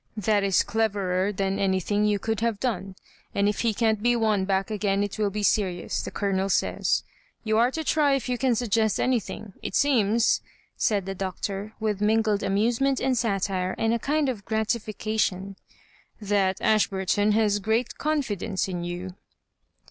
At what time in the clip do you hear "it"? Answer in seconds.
5.03-5.19, 9.61-9.75